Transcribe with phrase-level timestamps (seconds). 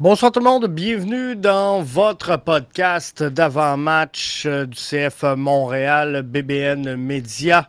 [0.00, 7.68] Bonsoir tout le monde, bienvenue dans votre podcast d'avant-match euh, du CF Montréal BBN Média.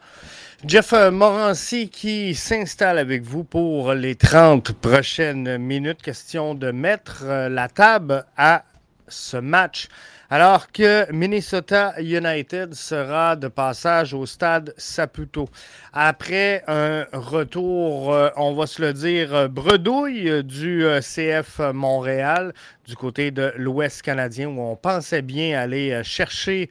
[0.65, 6.01] Jeff Morancy qui s'installe avec vous pour les 30 prochaines minutes.
[6.01, 8.63] Question de mettre euh, la table à
[9.07, 9.87] ce match
[10.29, 15.49] alors que Minnesota United sera de passage au stade Saputo.
[15.94, 22.53] Après un retour, euh, on va se le dire, bredouille du euh, CF Montréal,
[22.88, 26.70] du côté de l'Ouest canadien, où on pensait bien aller euh, chercher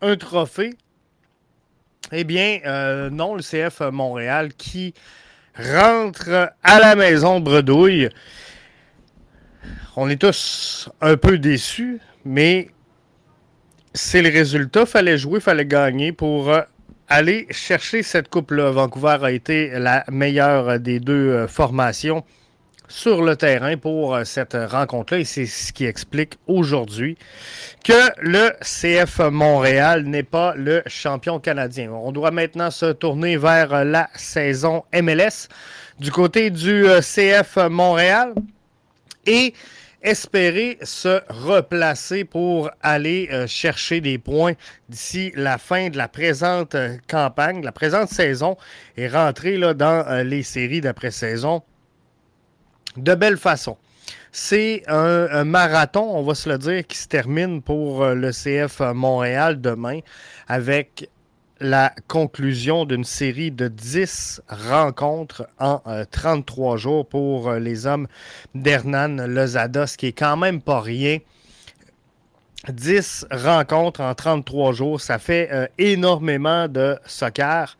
[0.00, 0.74] un trophée.
[2.10, 2.60] Eh bien,
[3.10, 4.94] non, le CF Montréal qui
[5.54, 8.08] rentre à la maison bredouille.
[9.94, 12.68] On est tous un peu déçus, mais
[13.94, 14.86] c'est le résultat.
[14.86, 16.60] Fallait jouer, fallait gagner pour euh,
[17.08, 18.70] aller chercher cette coupe-là.
[18.70, 22.24] Vancouver a été la meilleure des deux euh, formations
[22.90, 27.18] sur le terrain pour euh, cette rencontre-là et c'est ce qui explique aujourd'hui
[27.84, 31.90] que le CF Montréal n'est pas le champion canadien.
[31.90, 35.48] On doit maintenant se tourner vers la saison MLS
[35.98, 38.34] du côté du CF Montréal
[39.26, 39.52] et
[40.02, 44.52] espérer se replacer pour aller euh, chercher des points
[44.88, 48.56] d'ici la fin de la présente euh, campagne, la présente saison,
[48.96, 51.62] et rentrer dans euh, les séries d'après-saison
[52.96, 53.76] de belle façon.
[54.30, 59.60] C'est un, marathon, on va se le dire, qui se termine pour le CF Montréal
[59.60, 60.00] demain
[60.48, 61.08] avec
[61.60, 68.06] la conclusion d'une série de 10 rencontres en 33 euh, jours pour euh, les hommes
[68.54, 71.18] d'Hernan Lozada, ce qui est quand même pas rien.
[72.68, 77.76] 10 rencontres en 33 jours, ça fait euh, énormément de soccer.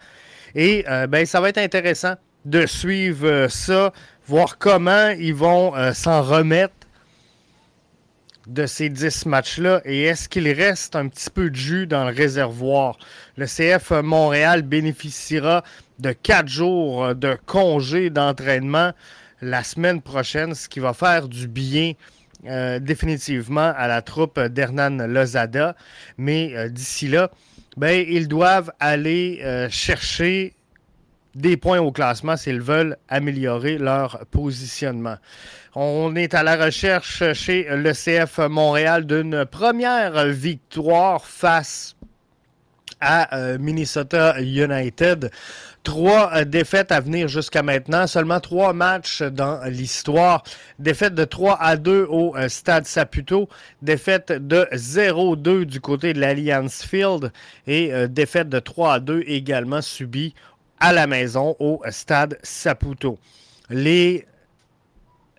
[0.55, 2.15] Et ben, ça va être intéressant
[2.47, 3.93] de suivre ça,
[4.27, 6.78] voir comment ils vont s'en remettre
[8.49, 12.15] de ces 10 matchs-là et est-ce qu'il reste un petit peu de jus dans le
[12.15, 12.99] réservoir?
[13.37, 15.63] Le CF Montréal bénéficiera
[15.99, 18.93] de 4 jours de congé d'entraînement
[19.43, 21.93] la semaine prochaine, ce qui va faire du bien
[22.47, 25.77] euh, définitivement à la troupe d'Hernan Lozada.
[26.17, 27.31] Mais euh, d'ici là,
[27.77, 30.55] ben, ils doivent aller euh, chercher
[31.35, 35.17] des points au classement s'ils veulent améliorer leur positionnement.
[35.75, 41.95] On est à la recherche chez le CF Montréal d'une première victoire face
[43.01, 45.31] à euh, Minnesota United.
[45.85, 50.43] Trois euh, défaites à venir jusqu'à maintenant, seulement trois matchs dans l'histoire.
[50.79, 53.49] Défaite de 3 à 2 au euh, Stade Saputo,
[53.83, 57.31] défaite de 0-2 du côté de l'Alliance Field
[57.67, 60.35] et défaite de 3 à 2 également subie
[60.81, 63.19] à la maison au Stade Saputo.
[63.71, 64.27] Les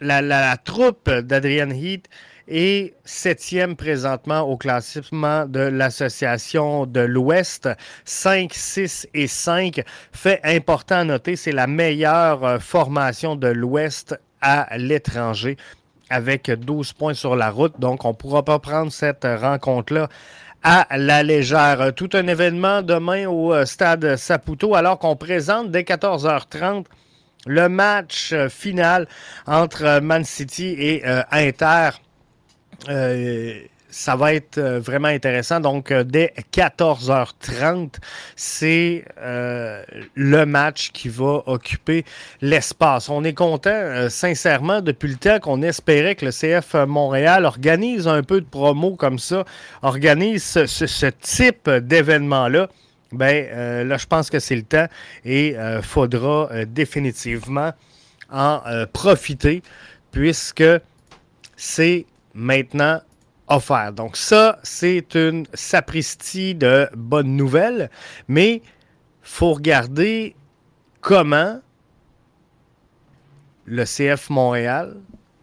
[0.02, 2.08] la, troupe d'Adrian Heath
[2.48, 7.70] est septième présentement au classement de l'Association de l'Ouest.
[8.06, 9.82] 5, 6 et 5.
[10.12, 15.58] Fait important à noter, c'est la meilleure euh, formation de l'Ouest à l'étranger
[16.10, 17.80] avec 12 points sur la route.
[17.80, 20.10] Donc, on ne pourra pas prendre cette rencontre-là
[20.64, 21.94] à la légère.
[21.96, 26.86] Tout un événement demain au euh, stade Saputo alors qu'on présente dès 14h30
[27.46, 29.08] le match euh, final
[29.48, 31.90] entre euh, Man City et euh, Inter.
[33.92, 35.60] ça va être vraiment intéressant.
[35.60, 37.96] Donc, dès 14h30,
[38.36, 42.06] c'est le match qui va occuper
[42.42, 43.10] l'espace.
[43.10, 48.22] On est content, sincèrement, depuis le temps qu'on espérait que le CF Montréal organise un
[48.22, 49.44] peu de promo comme ça,
[49.82, 52.70] organise ce type d'événement-là
[53.12, 54.88] ben euh, là, je pense que c'est le temps
[55.26, 57.72] et euh, faudra euh, définitivement
[58.32, 58.62] en
[58.94, 59.64] profiter
[60.12, 60.64] puisque
[61.56, 62.06] c'est
[62.36, 63.02] maintenant
[63.48, 63.92] offert.
[63.92, 67.90] Donc ça, c'est une sapristi de bonnes nouvelles,
[68.28, 68.62] mais
[69.24, 70.36] faut regarder
[71.02, 71.60] comment
[73.66, 74.98] le CF Montréal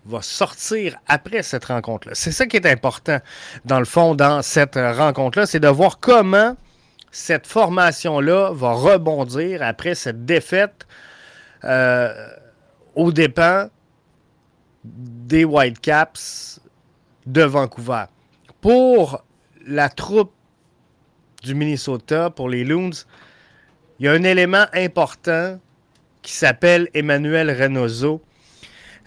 [0.04, 2.14] va sortir après cette rencontre-là.
[2.14, 3.18] C'est ça qui est important,
[3.64, 6.56] dans le fond, dans cette rencontre-là, c'est de voir comment
[7.16, 10.86] cette formation-là va rebondir après cette défaite
[11.64, 12.12] euh,
[12.94, 13.70] aux dépens
[14.84, 16.60] des Whitecaps
[17.24, 18.04] de Vancouver.
[18.60, 19.24] Pour
[19.66, 20.34] la troupe
[21.42, 23.06] du Minnesota, pour les Loons,
[23.98, 25.58] il y a un élément important
[26.20, 28.20] qui s'appelle Emmanuel Reynoso.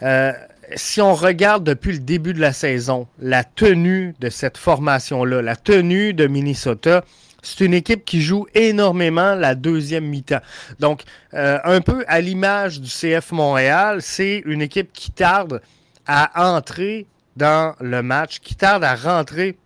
[0.02, 0.34] Euh,
[0.76, 5.56] si on regarde depuis le début de la saison, la tenue de cette formation-là, la
[5.56, 7.04] tenue de Minnesota,
[7.42, 10.42] c'est une équipe qui joue énormément la deuxième mi-temps.
[10.80, 11.04] Donc,
[11.34, 15.62] euh, un peu à l'image du CF Montréal, c'est une équipe qui tarde
[16.06, 17.06] à entrer
[17.36, 19.58] dans le match, qui tarde à rentrer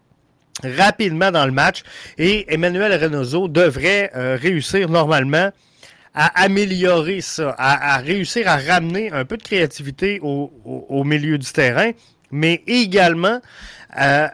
[0.63, 1.83] rapidement dans le match.
[2.17, 5.51] Et Emmanuel Reynoso devrait euh, réussir normalement
[6.13, 11.89] à améliorer ça, à, réussir à ramener un peu de créativité au, milieu du terrain,
[12.29, 13.41] mais également
[13.99, 14.27] euh,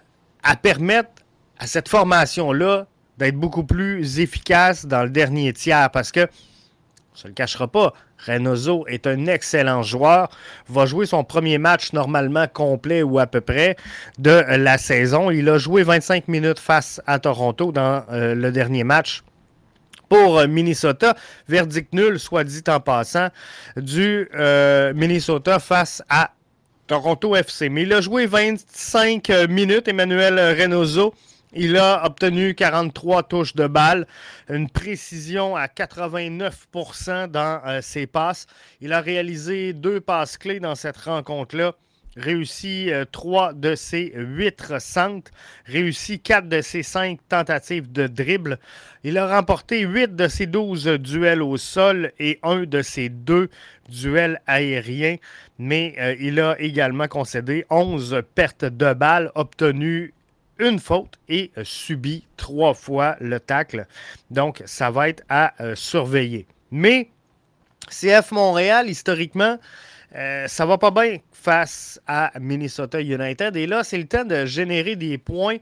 [0.43, 1.09] à permettre
[1.57, 2.85] à cette formation-là
[3.19, 7.67] d'être beaucoup plus efficace dans le dernier tiers parce que, on ne se le cachera
[7.67, 10.29] pas, Reynoso est un excellent joueur,
[10.69, 13.75] va jouer son premier match normalement complet ou à peu près
[14.17, 15.31] de la saison.
[15.31, 19.23] Il a joué 25 minutes face à Toronto dans euh, le dernier match
[20.07, 21.15] pour Minnesota.
[21.49, 23.29] Verdict nul, soit dit en passant,
[23.75, 26.31] du euh, Minnesota face à
[26.87, 27.67] Toronto FC.
[27.69, 31.13] Mais il a joué 25 minutes, Emmanuel Reynoso.
[31.53, 34.05] Il a obtenu 43 touches de balle,
[34.49, 38.45] une précision à 89% dans euh, ses passes.
[38.81, 41.73] Il a réalisé deux passes clés dans cette rencontre-là.
[42.15, 45.31] Réussi euh, trois de ses huit centres,
[45.65, 48.59] réussi quatre de ses cinq tentatives de dribble.
[49.03, 53.49] Il a remporté huit de ses douze duels au sol et un de ses deux
[53.87, 55.15] duels aériens,
[55.57, 60.13] mais euh, il a également concédé 11 pertes de balles obtenues
[60.59, 63.87] une faute et euh, subit trois fois le tacle.
[64.29, 66.45] Donc, ça va être à euh, surveiller.
[66.71, 67.09] Mais
[67.89, 69.57] CF Montréal, historiquement,
[70.15, 73.55] euh, ça va pas bien face à Minnesota United.
[73.55, 75.57] Et là, c'est le temps de générer des points.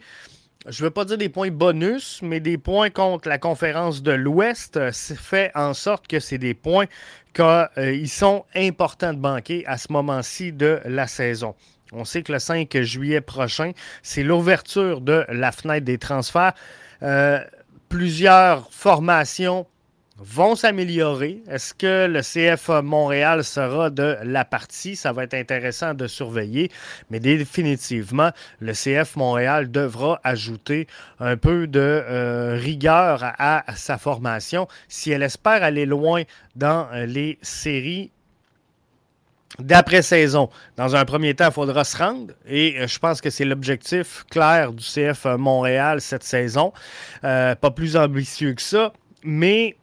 [0.66, 4.12] Je ne veux pas dire des points bonus, mais des points contre la conférence de
[4.12, 4.80] l'Ouest.
[4.92, 6.88] fait en sorte que c'est des points
[7.34, 11.56] qui sont importants de banquer à ce moment-ci de la saison.
[11.92, 13.72] On sait que le 5 juillet prochain,
[14.04, 16.54] c'est l'ouverture de la fenêtre des transferts.
[17.04, 17.40] Euh,
[17.90, 19.68] plusieurs formations
[20.20, 21.44] vont s'améliorer.
[21.50, 24.96] Est-ce que le CF Montréal sera de la partie?
[24.96, 26.72] Ça va être intéressant de surveiller,
[27.10, 30.88] mais définitivement, le CF Montréal devra ajouter
[31.20, 36.24] un peu de euh, rigueur à, sa formation si elle espère aller loin
[36.56, 38.12] dans les séries
[39.60, 40.50] d'après-saison.
[40.76, 44.26] Dans un premier temps, il faudra se rendre et euh, je pense que c'est l'objectif
[44.30, 46.74] clair du CF Montréal cette saison.
[47.24, 49.76] Euh, pas plus ambitieux que ça, mais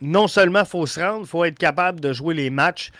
[0.00, 2.90] non seulement il faut se rendre, il faut être capable de jouer les matchs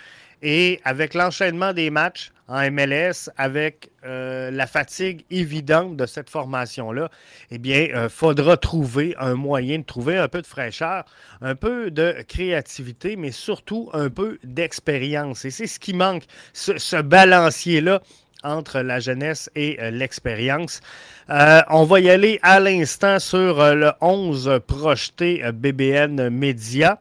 [0.43, 7.09] et avec l'enchaînement des matchs, en MLS avec euh, la fatigue évidente de cette formation-là,
[7.53, 11.05] eh bien, euh, faudra trouver un moyen de trouver un peu de fraîcheur,
[11.41, 15.45] un peu de créativité, mais surtout un peu d'expérience.
[15.45, 18.03] Et c'est ce qui manque, ce, balancier-là
[18.43, 20.81] entre la jeunesse et euh, l'expérience.
[21.29, 27.01] on va y aller à l'instant sur le 11 projeté BBN Média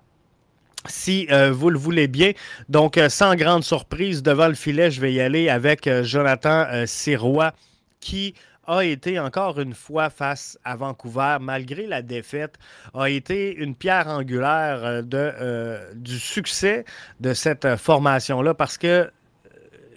[0.87, 2.31] si euh, vous le voulez bien.
[2.69, 6.65] Donc, euh, sans grande surprise, devant le filet, je vais y aller avec euh, Jonathan
[6.85, 7.53] Sirois,
[7.99, 8.33] qui
[8.65, 12.55] a été encore une fois face à Vancouver, malgré la défaite,
[12.93, 16.85] a été une pierre angulaire du succès
[17.19, 19.09] de cette formation-là, parce que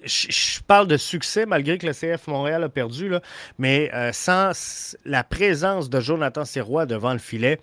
[0.04, 3.20] je, parle de succès malgré que le CF Montréal a perdu, là,
[3.58, 4.52] mais sans
[5.04, 7.60] la présence de Jonathan Sirois devant le filet,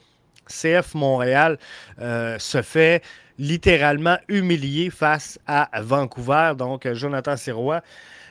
[0.49, 1.57] CF Montréal
[2.01, 3.01] euh, se fait
[3.37, 6.53] littéralement humilier face à Vancouver.
[6.57, 7.81] Donc, Jonathan Sirois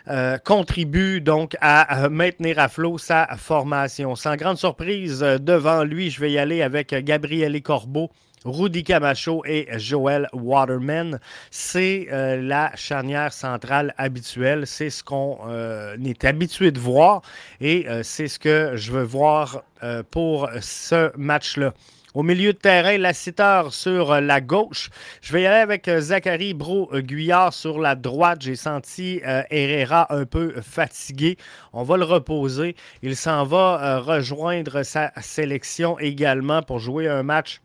[0.08, 4.16] euh, contribue donc à maintenir à flot sa formation.
[4.16, 8.10] Sans grande surprise, euh, devant lui, je vais y aller avec Gabriele Corbeau.
[8.44, 11.18] Rudy Camacho et Joel Waterman,
[11.50, 14.64] c'est la charnière centrale habituelle.
[14.64, 15.38] C'est ce qu'on
[16.02, 17.22] est habitué de voir
[17.60, 19.64] et c'est ce que je veux voir
[20.12, 21.74] pour ce match-là.
[22.14, 24.88] Au milieu de terrain, la citeur sur la gauche.
[25.20, 28.40] Je vais y aller avec euh, Zachary Bro-Guyard sur la droite.
[28.40, 31.36] J'ai senti euh, Herrera un peu fatigué.
[31.74, 32.76] On va le reposer.
[33.02, 37.60] Il s'en va euh, rejoindre sa sélection également pour jouer un match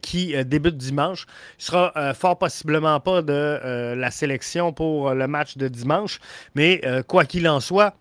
[0.00, 1.26] qui débute dimanche.
[1.58, 6.20] Il sera fort possiblement pas de la sélection pour le match de dimanche,
[6.54, 7.96] mais quoi qu'il en soit,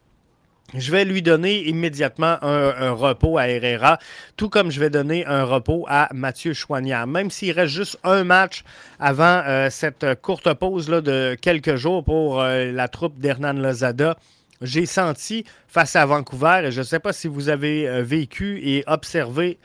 [0.77, 4.00] je vais lui donner immédiatement un, repos à Herrera,
[4.38, 7.08] tout comme je vais donner un repos à Mathieu Chouanière.
[7.08, 8.63] Même s'il reste juste un match
[9.00, 14.17] avant euh, cette courte pause de quelques jours pour euh, la troupe d'Hernan Lozada,
[14.62, 18.60] j'ai senti face à Vancouver, et je ne sais pas si vous avez euh, vécu
[18.63, 19.58] et observé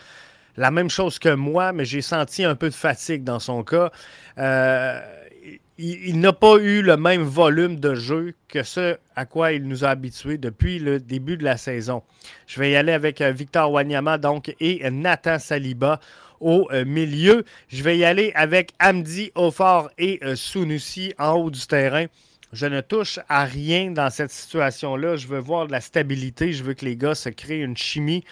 [0.60, 3.90] la même chose que moi, mais j'ai senti un peu de fatigue dans son cas
[5.80, 9.84] il, n'a pas eu le même volume de jeu que ce à quoi il nous
[9.84, 12.02] a habitués depuis le début de la saison.
[12.46, 16.00] Je vais y aller avec euh, Victor Wanyama donc, et Nathan Saliba
[16.40, 17.44] au euh, milieu.
[17.68, 22.06] Je vais y aller avec Amdi Ofar et euh, Sunusi en haut du terrain.
[22.52, 25.16] Je ne touche à rien dans cette situation-là.
[25.16, 26.52] Je veux voir de la stabilité.
[26.52, 28.24] Je veux que les gars se créent une chimie.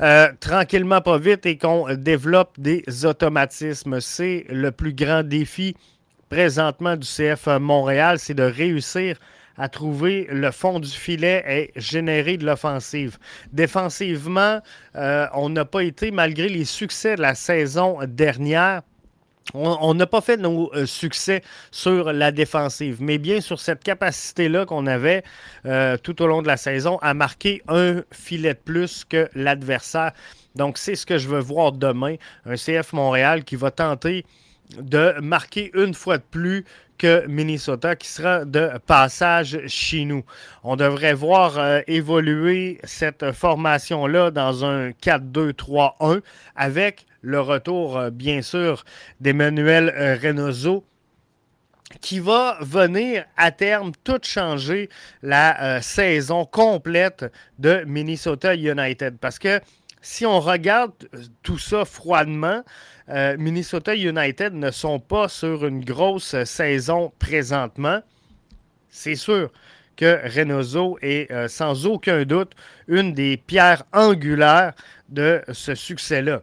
[0.00, 4.00] Euh, tranquillement, pas vite, et qu'on développe des automatismes.
[4.00, 5.76] C'est le plus grand défi
[6.28, 9.18] présentement du CF Montréal, c'est de réussir
[9.58, 13.18] à trouver le fond du filet et générer de l'offensive.
[13.52, 14.60] Défensivement,
[14.96, 18.80] euh, on n'a pas été, malgré les succès de la saison dernière,
[19.54, 24.66] on n'a pas fait nos euh, succès sur la défensive, mais bien sur cette capacité-là
[24.66, 25.22] qu'on avait
[25.66, 30.12] euh, tout au long de la saison à marquer un filet de plus que l'adversaire.
[30.54, 32.16] Donc, c'est ce que je veux voir demain.
[32.46, 34.24] Un CF Montréal qui va tenter
[34.78, 36.64] de marquer une fois de plus
[36.98, 40.24] que Minnesota, qui sera de passage chez nous.
[40.62, 46.20] On devrait voir euh, évoluer cette formation-là dans un 4-2-3-1
[46.54, 48.84] avec le retour, euh, bien sûr,
[49.20, 50.84] d'Emmanuel euh, Reynoso
[52.00, 54.88] qui va venir à terme tout changer
[55.22, 57.26] la saison complète
[57.58, 59.18] de Minnesota United.
[59.18, 59.60] Parce que
[60.00, 60.92] si on regarde
[61.42, 62.62] tout ça froidement,
[63.08, 68.00] euh, Minnesota United ne sont pas sur une grosse saison présentement.
[68.90, 69.50] C'est sûr
[69.96, 72.52] que Reynoso est euh, sans aucun doute
[72.88, 74.72] une des pierres angulaires
[75.08, 76.42] de ce succès-là.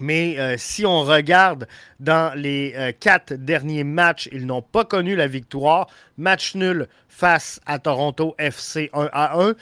[0.00, 1.66] Mais euh, si on regarde
[2.00, 5.88] dans les quatre derniers matchs, ils n'ont pas connu la victoire.
[6.18, 9.54] Match nul face à Toronto FC 1 à 1.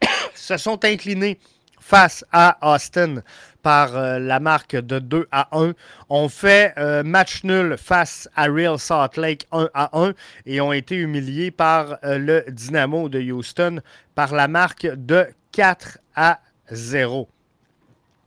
[0.34, 1.38] se sont inclinés
[1.80, 3.22] face à Austin
[3.62, 5.72] par euh, la marque de 2 à 1.
[6.08, 10.12] On fait euh, match nul face à Real Salt Lake 1 à 1
[10.46, 13.80] et ont été humiliés par euh, le Dynamo de Houston
[14.14, 16.40] par la marque de 4 à
[16.70, 17.28] 0.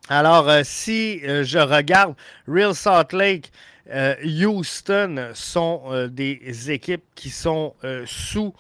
[0.10, 2.16] Alors, si je regarde
[2.48, 3.52] Real Salt Lake,
[4.26, 7.76] Houston sont des équipes qui sont
[8.06, 8.54] sous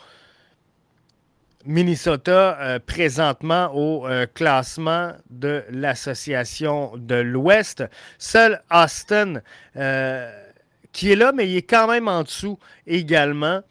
[1.65, 7.83] Minnesota euh, présentement au euh, classement de l'Association de l'Ouest.
[8.17, 9.41] Seul Austin
[9.75, 10.31] euh,
[10.93, 13.61] qui est là, mais il est quand même en dessous également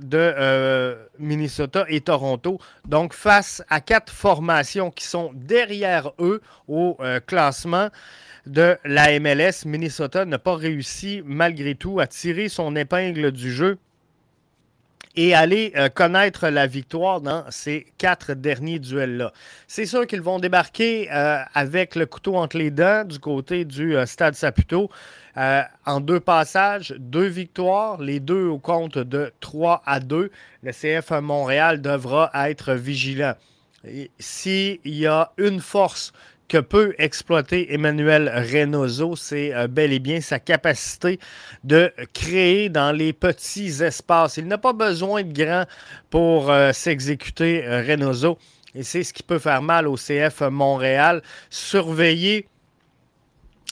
[0.00, 2.58] de Minnesota et Toronto.
[2.86, 7.88] Donc face à quatre formations qui sont derrière eux au classement
[8.46, 13.78] de la MLS, Minnesota n'a pas réussi malgré tout à tirer son épingle du jeu
[15.16, 19.32] et aller euh, connaître la victoire dans ces quatre derniers duels-là.
[19.66, 23.96] C'est sûr qu'ils vont débarquer euh, avec le couteau entre les dents du côté du
[23.96, 24.90] euh, Stade Saputo.
[25.36, 30.30] en deux passages, deux victoires, les deux au compte de 3 à 2.
[30.62, 33.34] Le CF Montréal devra être vigilant.
[34.18, 36.12] S'il y a une force
[36.50, 41.20] que peut exploiter Emmanuel Reynoso, c'est euh, bel et bien sa capacité
[41.62, 44.36] de créer dans les petits espaces.
[44.36, 45.66] Il n'a pas besoin de grand
[46.10, 48.36] pour euh, s'exécuter, euh, Reynoso.
[48.74, 51.22] Et c'est ce qui peut faire mal au CF Montréal.
[51.50, 52.48] Surveiller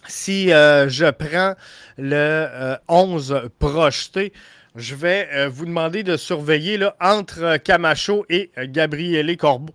[0.07, 1.55] si je prends
[1.99, 4.33] le 11 projeté,
[4.75, 9.75] je vais vous demander de surveiller là, entre Camacho et Gabriele Corbeau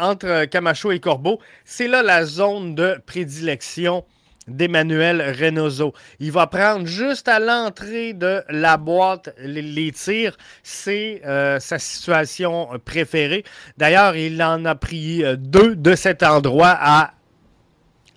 [0.00, 4.04] entre Camacho et Corbeau, c'est là la zone de prédilection
[4.48, 5.92] d'Emmanuel Reynoso.
[6.18, 10.36] Il va prendre juste à l'entrée de la boîte les, tirs.
[10.62, 13.44] C'est euh, sa situation préférée.
[13.76, 17.12] D'ailleurs, il en a pris euh, deux de cet endroit à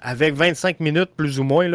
[0.04, 1.70] avec 25 minutes plus ou moins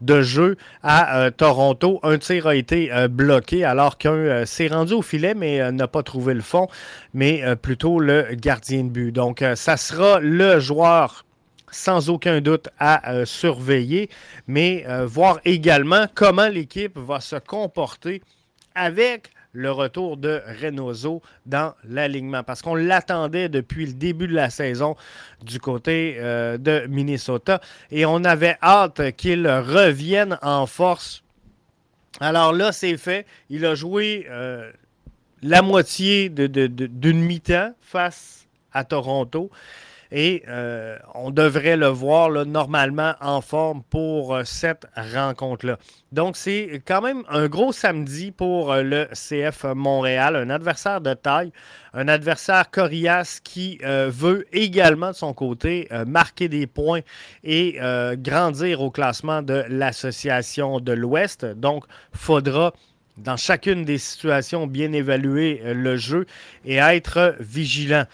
[0.00, 1.98] de jeu à euh, Toronto.
[2.02, 5.88] Un tir a été euh, bloqué alors qu'un euh, s'est rendu au filet mais n'a
[5.88, 6.68] pas trouvé le fond,
[7.14, 9.12] mais plutôt le gardien de but.
[9.12, 11.24] Donc ça sera le joueur
[11.70, 14.10] sans aucun doute à surveiller,
[14.46, 18.22] mais voir également comment l'équipe va se comporter
[18.74, 24.50] avec le retour de Reynoso dans l'alignement parce qu'on l'attendait depuis le début de la
[24.50, 24.96] saison
[25.42, 31.22] du côté euh, de Minnesota et on avait hâte qu'il revienne en force.
[32.20, 33.26] Alors là, c'est fait.
[33.48, 34.70] Il a joué euh,
[35.42, 39.50] la moitié d'une mi-temps face à Toronto.
[40.12, 45.78] Et euh, on devrait le voir normalement en forme pour euh, cette rencontre-là.
[46.10, 51.14] Donc, c'est quand même un gros samedi pour euh, le CF Montréal, un adversaire de
[51.14, 51.52] taille,
[51.94, 57.00] un adversaire coriace qui veut également de son côté marquer des points
[57.42, 57.80] et
[58.12, 61.44] grandir au classement de l'Association de l'Ouest.
[61.44, 62.72] Donc, faudra
[63.16, 66.26] dans chacune des situations bien évaluer le jeu
[66.64, 68.06] et être vigilant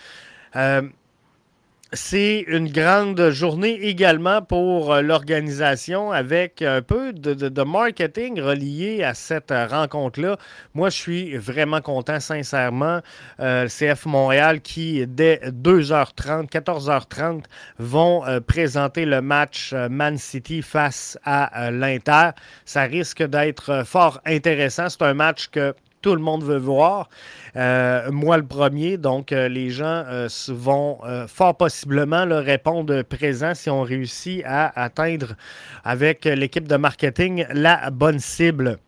[1.96, 9.14] c'est une grande journée également pour euh, l'organisation avec un peu de, marketing relié à
[9.14, 10.36] cette rencontre-là.
[10.74, 13.00] Moi, je suis vraiment content, sincèrement.
[13.40, 17.44] Euh, CF Montréal qui, dès 2h30, 14h30,
[17.78, 22.30] vont euh, présenter le match Man City face à l'Inter.
[22.66, 24.88] Ça risque d'être fort intéressant.
[24.88, 25.74] C'est un match que
[26.06, 27.08] tout le monde veut voir.
[27.56, 28.96] Euh, moi, le premier.
[28.96, 34.68] Donc, euh, les gens euh, vont fort possiblement leur répondre présent si on réussit à
[34.80, 35.34] atteindre
[35.82, 38.78] avec l'équipe de marketing la bonne cible.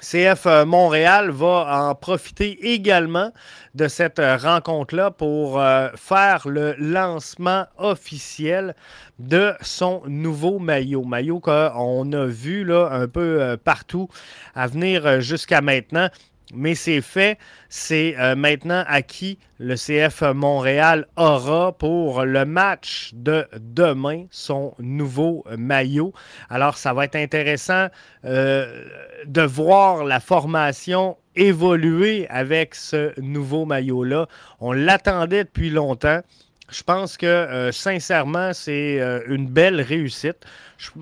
[0.00, 3.32] CF Montréal va en profiter également
[3.74, 5.60] de cette rencontre-là pour
[5.96, 8.74] faire le lancement officiel
[9.18, 11.04] de son nouveau maillot.
[11.04, 14.08] Maillot qu'on a vu là, un peu partout
[14.54, 16.08] à venir jusqu'à maintenant
[16.54, 17.38] mais c'est fait.
[17.68, 19.38] C'est euh, maintenant acquis.
[19.58, 26.12] Le CF Montréal aura pour le match de demain son nouveau maillot.
[26.48, 27.88] Alors, ça va être intéressant
[28.24, 28.84] euh,
[29.26, 34.26] de voir la formation évoluer avec ce nouveau maillot-là.
[34.60, 36.20] On l'attendait depuis longtemps.
[36.70, 40.46] Je pense que euh, sincèrement, c'est une belle réussite.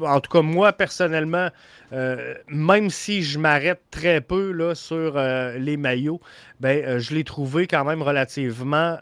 [0.01, 1.51] en tout cas, moi, personnellement,
[1.93, 6.21] euh, même si je m'arrête très peu là, sur euh, les maillots,
[6.61, 8.99] ben, euh, je l'ai trouvé quand même relativement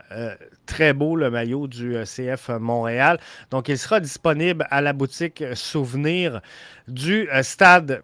[0.67, 3.19] très beau, le maillot du CF Montréal.
[3.51, 6.41] Donc, il sera disponible à la boutique Souvenir
[6.89, 8.03] du stade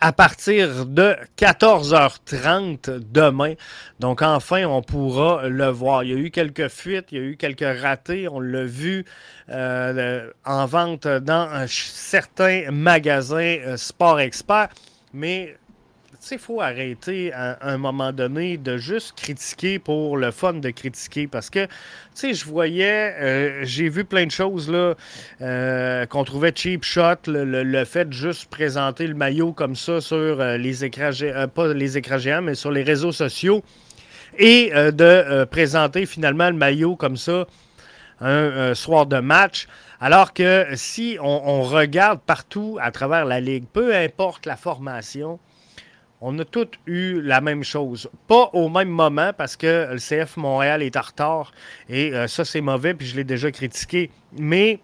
[0.00, 3.54] à partir de 14h30 demain.
[3.98, 6.04] Donc enfin, on pourra le voir.
[6.04, 9.04] Il y a eu quelques fuites, il y a eu quelques ratés, on l'a vu
[9.50, 14.68] euh, en vente dans certains magasins euh, Sport Expert,
[15.12, 15.56] mais
[16.30, 21.26] il faut arrêter à, un moment donné de juste critiquer pour le fun de critiquer.
[21.26, 21.70] Parce que, tu
[22.14, 24.94] sais, je voyais, euh, j'ai vu plein de choses là
[25.40, 30.16] euh, qu'on trouvait cheap shot, le, fait de juste présenter le maillot comme ça sur
[30.16, 31.10] euh, les écrans,
[31.54, 33.62] pas les écrans géants, mais sur les réseaux sociaux
[34.38, 37.46] et de présenter finalement le maillot comme ça
[38.20, 39.66] un soir de match.
[39.98, 45.40] Alors que si on, regarde partout à travers la ligue, peu importe la formation,
[46.20, 48.10] on a tous eu la même chose.
[48.28, 51.52] Pas au même moment parce que le CF Montréal est en retard
[51.88, 54.10] et euh, ça c'est mauvais puis je l'ai déjà critiqué.
[54.38, 54.80] Mais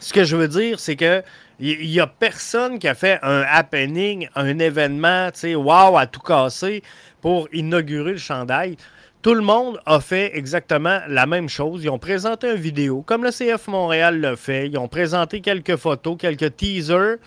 [0.00, 1.22] ce que je veux dire, c'est que
[1.60, 6.06] il n'y a personne qui a fait un happening, un événement, tu sais, wow, à
[6.06, 6.82] tout casser
[7.20, 8.76] pour inaugurer le chandail.
[9.20, 11.84] Tout le monde a fait exactement la même chose.
[11.84, 14.66] Ils ont présenté une vidéo, comme le CF Montréal l'a fait.
[14.66, 17.18] Ils ont présenté quelques photos, quelques teasers.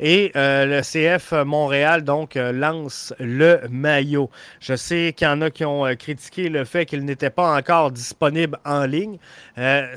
[0.00, 4.30] Et euh, le CF Montréal, donc, euh, lance le maillot.
[4.60, 7.56] Je sais qu'il y en a qui ont euh, critiqué le fait qu'il n'était pas
[7.56, 9.18] encore disponible en ligne.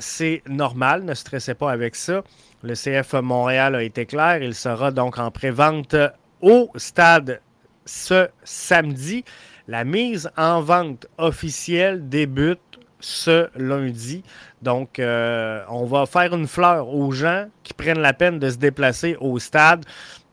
[0.00, 2.22] C'est normal, ne stressez pas avec ça.
[2.62, 4.42] Le CF Montréal a été clair.
[4.42, 5.94] Il sera donc en pré-vente
[6.40, 7.40] au stade
[7.84, 9.24] ce samedi.
[9.68, 12.71] La mise en vente officielle débute
[13.02, 14.22] ce lundi.
[14.62, 18.56] Donc, euh, on va faire une fleur aux gens qui prennent la peine de se
[18.56, 19.84] déplacer au stade.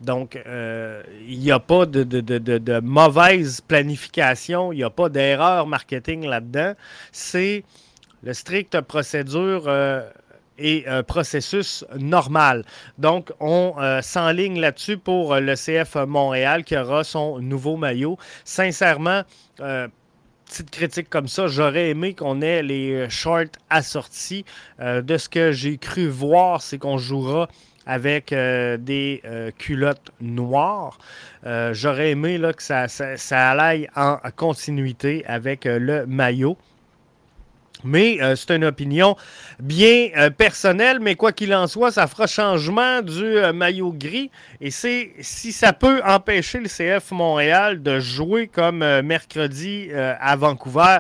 [0.02, 6.26] Donc, euh, il n'y a pas de, mauvaise planification, il n'y a pas d'erreur marketing
[6.26, 6.74] là-dedans.
[7.12, 7.64] C'est
[8.24, 10.08] le strict procédure euh,
[10.58, 12.66] et processus normal.
[12.98, 18.18] Donc, on s'enligne là-dessus pour le CF Montréal qui aura son nouveau maillot.
[18.44, 19.24] Sincèrement,
[20.50, 24.46] petite critique comme ça, j'aurais aimé qu'on ait les euh, shorts assortis.
[24.80, 27.48] Euh, de ce que j'ai cru voir, c'est qu'on jouera
[27.86, 29.22] avec euh, des
[29.58, 31.00] culottes noires.
[31.72, 36.58] j'aurais aimé que ça, ça, ça aille en continuité avec le maillot.
[37.86, 39.16] Mais euh, c'est une opinion
[39.60, 44.32] bien euh, personnelle, mais quoi qu'il en soit, ça fera changement du euh, maillot gris.
[44.60, 51.00] Et c'est si ça peut empêcher le CF Montréal de jouer comme mercredi à Vancouver,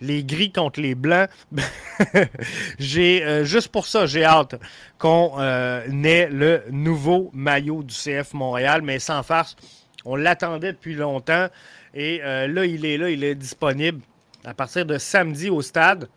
[0.00, 1.28] les gris contre les blancs,
[2.78, 4.56] j'ai juste pour ça, j'ai hâte
[4.98, 9.56] qu'on ait le nouveau maillot du CF Montréal, mais sans farce,
[10.04, 11.48] on l'attendait depuis longtemps.
[11.94, 14.00] Et là, il est là, il est disponible
[14.44, 16.08] à partir de samedi au stade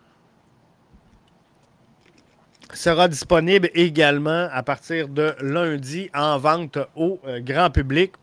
[2.73, 8.13] sera disponible également à partir de lundi en vente au euh, grand public.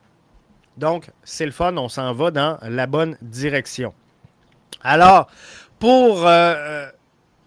[0.76, 3.92] Donc, c'est le fun, on s'en va dans la bonne direction.
[4.82, 5.28] Alors,
[5.78, 6.90] pour euh, euh,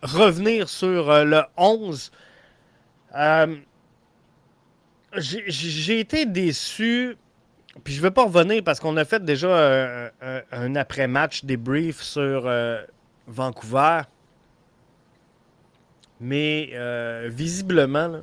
[0.01, 2.11] revenir sur le 11,
[5.17, 7.15] j'ai été déçu,
[7.83, 10.11] puis je ne vais pas revenir parce qu'on a fait déjà
[10.51, 12.49] un après-match débrief sur
[13.27, 14.01] Vancouver.
[16.21, 18.21] Mais euh, visiblement,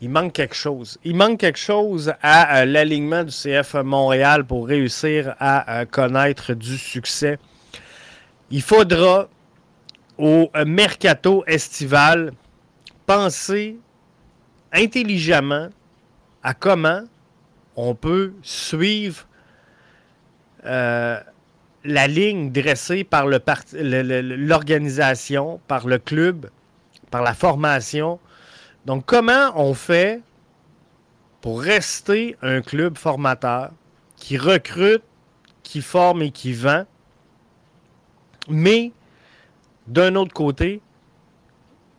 [0.00, 0.98] il manque quelque chose.
[1.04, 7.38] Il manque quelque chose à, l'alignement du CF Montréal pour réussir à, connaître du succès.
[8.50, 9.28] Il faudra
[10.16, 12.32] au mercato estival
[13.06, 13.76] penser
[14.72, 15.68] intelligemment
[16.42, 17.02] à comment
[17.76, 19.26] on peut suivre
[20.64, 21.20] euh,
[21.84, 26.50] la ligne dressée par l'organisation, par le club,
[27.10, 28.18] par la formation.
[28.84, 30.20] Donc, comment on fait
[31.40, 33.70] pour rester un club formateur
[34.16, 35.02] qui recrute,
[35.62, 36.84] qui forme et qui vend,
[38.48, 38.92] mais
[39.86, 40.80] d'un autre côté,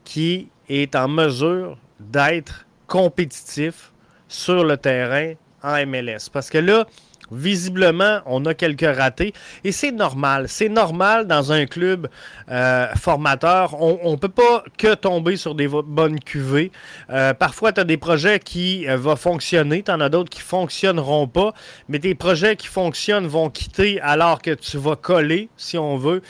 [0.04, 3.92] qui est en mesure d'être compétitif
[4.28, 6.30] sur le terrain en MLS.
[6.32, 6.86] Parce que là,
[7.32, 9.34] visiblement, on a quelques ratés.
[9.64, 10.46] Et c'est normal.
[10.48, 12.08] C'est normal dans un club
[12.50, 13.82] euh, formateur.
[13.82, 16.72] On ne peut pas que tomber sur des bonnes cuvées.
[17.10, 19.84] Euh, parfois, tu as des projets qui euh, vont fonctionner.
[19.84, 21.54] Tu en as d'autres qui ne fonctionneront pas.
[21.88, 26.22] Mais des projets qui fonctionnent vont quitter alors que tu vas coller, si on veut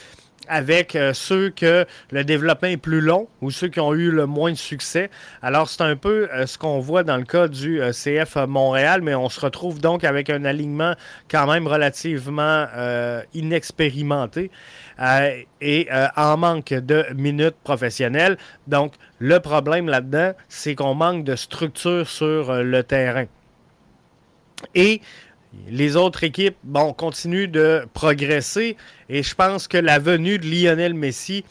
[0.50, 4.26] avec euh, ceux que le développement est plus long ou ceux qui ont eu le
[4.26, 5.10] moins de succès.
[5.42, 9.02] Alors, c'est un peu euh, ce qu'on voit dans le cas du euh, CF Montréal,
[9.02, 10.96] mais on se retrouve donc avec un alignement
[11.30, 12.66] quand même relativement
[13.34, 14.50] inexpérimenté
[15.62, 18.38] et en manque de minutes professionnelles.
[18.68, 23.26] Donc, le problème là-dedans, c'est qu'on manque de structure sur le terrain.
[24.74, 25.02] Et
[25.68, 28.78] les autres équipes, bon, continuent de progresser
[29.10, 31.44] et je pense que la venue de Lionel Messi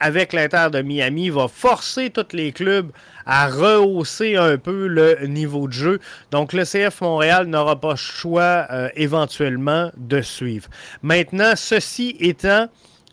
[0.00, 2.90] avec l'Inter de Miami va forcer tous les clubs
[3.26, 6.00] à rehausser un peu le niveau de jeu.
[6.30, 10.68] Donc le CF Montréal n'aura pas le choix euh, éventuellement de suivre.
[11.02, 12.68] Maintenant, ceci étant,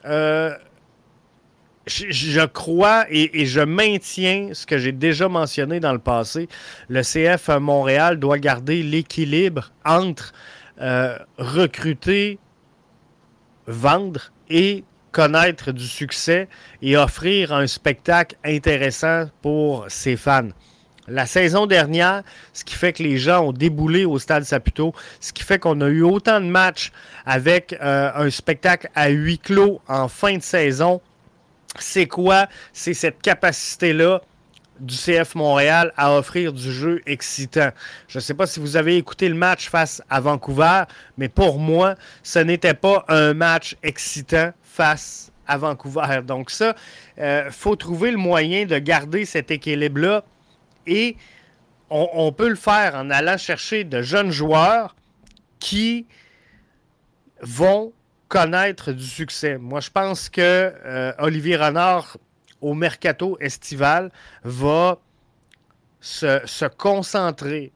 [0.05, 0.53] euh,
[1.85, 6.47] je, crois et, je maintiens ce que j'ai déjà mentionné dans le passé.
[6.89, 10.33] Le CF Montréal doit garder l'équilibre entre
[10.81, 12.39] euh, recruter,
[13.67, 16.49] vendre et connaître du succès
[16.81, 20.49] et offrir un spectacle intéressant pour ses fans.
[21.07, 25.31] La saison dernière, ce qui fait que les gens ont déboulé au stade Saputo, ce
[25.31, 26.91] qui fait qu'on a eu autant de matchs
[27.27, 30.99] avec euh, un spectacle à huis clos en fin de saison,
[31.79, 32.47] c'est quoi?
[32.73, 34.21] C'est cette capacité-là
[34.79, 37.69] du CF Montréal à offrir du jeu excitant.
[38.07, 40.83] Je ne sais pas si vous avez écouté le match face à Vancouver,
[41.17, 46.21] mais pour moi, ce n'était pas un match excitant face à Vancouver.
[46.25, 46.75] Donc ça,
[47.17, 50.23] il euh, faut trouver le moyen de garder cet équilibre-là
[50.87, 51.15] et
[51.89, 54.95] on, peut le faire en allant chercher de jeunes joueurs
[55.59, 56.07] qui
[57.41, 57.93] vont
[58.35, 59.57] connaître du succès.
[59.57, 62.17] Moi, je pense que euh, Olivier Renard,
[62.59, 64.11] au mercato estival,
[64.43, 64.99] va
[66.01, 67.71] se, concentrer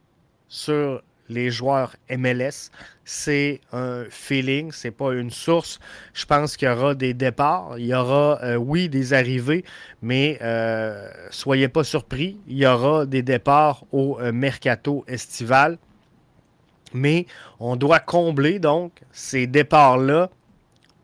[0.48, 2.70] sur les joueurs MLS.
[3.06, 5.80] C'est un feeling, c'est pas une source.
[6.12, 9.64] Je pense qu'il y aura des départs, il y aura, euh, oui, des arrivées,
[10.02, 15.78] mais euh, soyez pas surpris, il y aura des départs au mercato estival.
[16.92, 17.24] Mais
[17.60, 20.28] on doit combler donc ces départs-là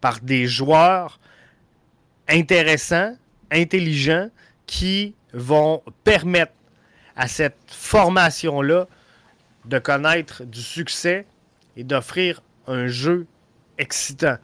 [0.00, 1.18] par des joueurs
[2.28, 3.14] intéressants,
[3.50, 4.30] intelligents,
[4.66, 6.52] qui vont permettre
[7.14, 8.86] à cette formation-là
[9.64, 11.26] de connaître du succès
[11.76, 13.26] et d'offrir un jeu
[13.78, 14.36] excitant.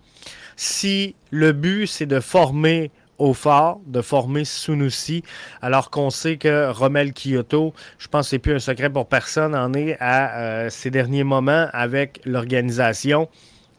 [0.57, 5.23] Si le but, c'est de former au fort, de former Sunusi,
[5.61, 9.55] alors qu'on sait que Romel Kyoto, je pense que c'est plus un secret pour personne,
[9.55, 13.29] en est à euh, ces derniers moments avec l'organisation,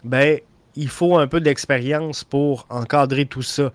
[0.03, 0.39] ben,
[0.75, 3.71] il faut un peu d'expérience pour encadrer tout ça.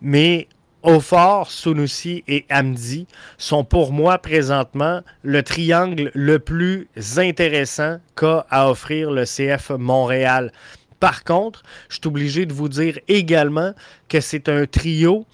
[0.00, 0.48] Mais
[0.82, 3.06] Ofor, Sunusi et Amdi
[3.38, 6.88] sont pour moi présentement le triangle le plus
[7.18, 10.50] intéressant qu'a à offrir le CF Montréal.
[10.98, 13.74] Par contre, je suis obligé de vous dire également
[14.08, 15.24] que c'est un trio,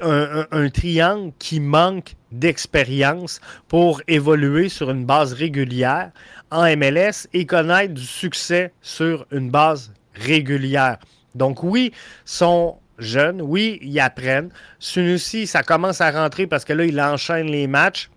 [0.00, 6.10] un, triangle qui manque d'expérience pour évoluer sur une base régulière
[6.50, 10.98] en MLS et connaître du succès sur une base régulière.
[11.34, 11.92] Donc oui,
[12.24, 14.50] sont jeunes, oui, ils apprennent.
[14.78, 18.10] Sunusi, ça commence à rentrer parce que là, il enchaîne les matchs.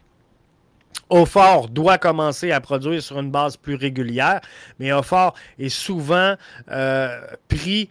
[1.10, 4.42] Aufort doit commencer à produire sur une base plus régulière,
[4.80, 6.36] mais Aufort est souvent
[6.72, 7.90] euh, pris,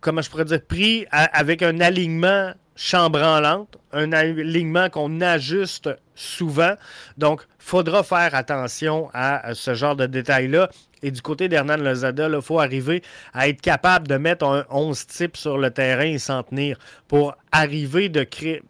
[0.00, 6.74] comment je pourrais dire, pris avec un alignement chambranlante, un alignement qu'on ajuste souvent.
[7.18, 10.70] Donc, faudra faire attention à ce genre de détails-là.
[11.02, 13.02] Et du côté d'Hernan Lozada, il faut arriver
[13.34, 17.34] à être capable de mettre un 11 type sur le terrain et s'en tenir pour
[17.52, 18.62] arriver de créer,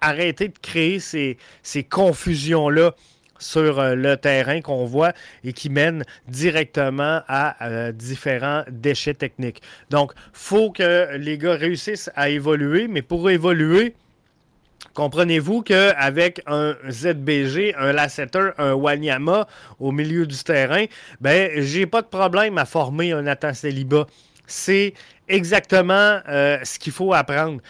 [0.00, 2.94] arrêter de créer ces, ces confusions-là
[3.38, 5.12] sur euh, le terrain qu'on voit
[5.44, 9.62] et qui mènent directement à euh, différents déchets techniques.
[9.90, 13.94] Donc, il faut que les gars réussissent à évoluer, mais pour évoluer,
[14.94, 19.46] Comprenez-vous qu'avec un ZBG, un Lasseter, un Wanyama
[19.78, 20.86] au milieu du terrain,
[21.20, 24.06] ben, j'ai pas de problème à former un Saliba.
[24.46, 24.94] C'est
[25.28, 27.60] exactement euh, ce qu'il faut apprendre.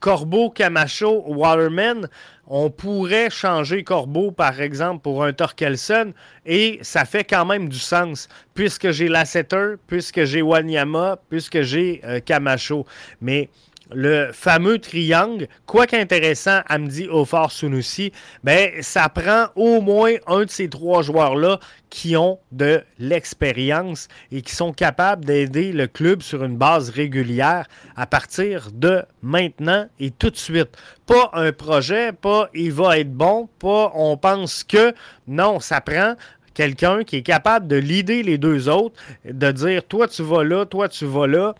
[0.00, 2.08] Corbeau, Camacho, Waterman,
[2.46, 6.14] on pourrait changer Corbeau, par exemple, pour un Torkelson,
[6.46, 12.00] et ça fait quand même du sens, puisque j'ai Lasseter, puisque j'ai Wanyama, puisque j'ai
[12.04, 12.86] euh, Camacho.
[13.20, 13.50] Mais
[13.92, 18.12] le fameux triangle, quoi qu'intéressant, Amdi Ophar Sunusi,
[18.44, 21.58] ben, ça prend au moins un de ces trois joueurs-là
[21.90, 27.66] qui ont de l'expérience et qui sont capables d'aider le club sur une base régulière
[27.96, 30.76] à partir de maintenant et tout de suite.
[31.06, 34.92] Pas un projet, pas il va être bon, pas on pense que.
[35.26, 36.14] Non, ça prend
[36.52, 40.66] quelqu'un qui est capable de leader les deux autres, de dire toi tu vas là,
[40.66, 41.54] toi tu vas là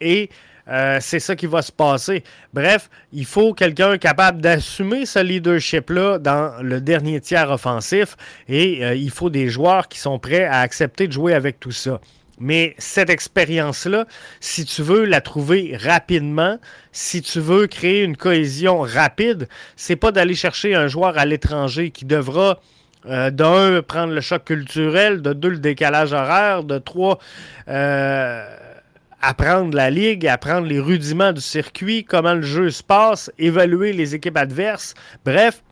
[0.00, 0.30] et
[0.68, 2.24] euh, c'est ça qui va se passer.
[2.52, 8.16] Bref, il faut quelqu'un capable d'assumer ce leadership-là dans le dernier tiers offensif
[8.48, 11.70] et euh, il faut des joueurs qui sont prêts à accepter de jouer avec tout
[11.70, 12.00] ça.
[12.40, 14.06] Mais cette expérience-là,
[14.40, 16.58] si tu veux la trouver rapidement,
[16.90, 21.90] si tu veux créer une cohésion rapide, c'est pas d'aller chercher un joueur à l'étranger
[21.90, 22.60] qui devra
[23.06, 27.18] euh, d'un prendre le choc culturel, de deux le décalage horaire, de trois
[29.24, 34.14] apprendre la ligue, apprendre les rudiments du circuit, comment le jeu se passe, évaluer les
[34.14, 34.94] équipes adverses.
[35.24, 35.62] Bref,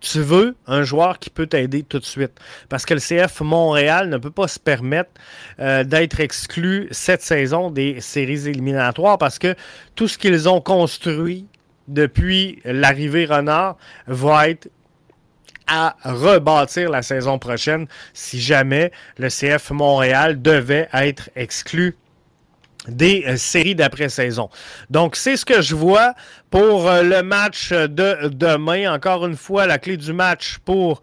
[0.00, 2.32] tu veux un joueur qui peut t'aider tout de suite.
[2.68, 5.10] Parce que le CF Montréal ne peut pas se permettre
[5.58, 9.54] euh, d'être exclu cette saison des séries éliminatoires parce que
[9.96, 11.46] tout ce qu'ils ont construit
[11.88, 14.68] depuis l'arrivée Renard va être
[15.66, 21.96] à rebâtir la saison prochaine si jamais le CF Montréal devait être exclu
[22.88, 24.48] des euh, séries d'après-saison.
[24.88, 26.14] Donc, c'est ce que je vois
[26.50, 28.92] pour euh, le match de demain.
[28.92, 31.02] Encore une fois, la clé du match pour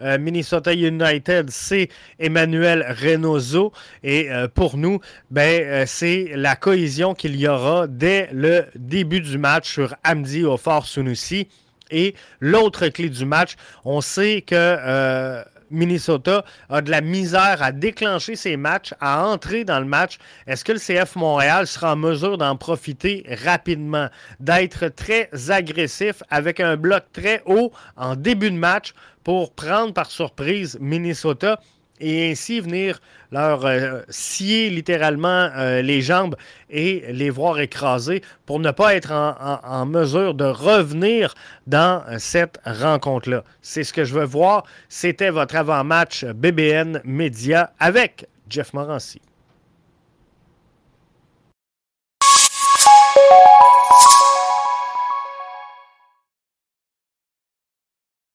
[0.00, 1.88] euh, Minnesota United, c'est
[2.18, 3.72] Emmanuel Reynoso.
[4.02, 9.72] Et pour nous, ben, c'est la cohésion qu'il y aura dès le début du match
[9.72, 11.48] sur Amdi au Fort Sunusi.
[11.90, 18.36] Et l'autre clé du match, on sait que Minnesota a de la misère à déclencher
[18.36, 20.18] ses matchs, à entrer dans le match.
[20.46, 24.08] Est-ce que le CF Montréal sera en mesure d'en profiter rapidement,
[24.40, 28.92] d'être très agressif avec un bloc très haut en début de match
[29.24, 31.60] pour prendre par surprise Minnesota?
[32.00, 36.36] et ainsi venir leur euh, scier littéralement euh, les jambes
[36.70, 41.34] et les voir écrasés pour ne pas être en, en mesure de revenir
[41.66, 43.44] dans euh, cette rencontre-là.
[43.60, 44.64] C'est ce que je veux voir.
[44.88, 49.20] C'était votre avant-match BBN Média avec Jeff Morancy.